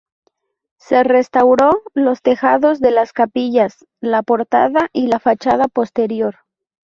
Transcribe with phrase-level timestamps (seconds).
[0.77, 6.37] Se restauró los tejados de las capillas, la portada y la fachada posterior.